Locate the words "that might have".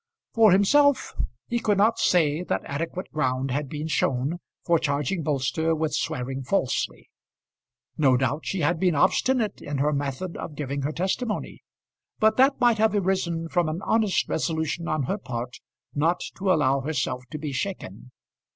12.37-12.95